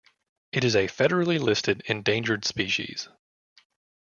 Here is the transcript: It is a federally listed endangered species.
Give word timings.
It 0.51 0.63
is 0.63 0.73
a 0.73 0.87
federally 0.87 1.39
listed 1.39 1.83
endangered 1.85 2.43
species. 2.43 3.07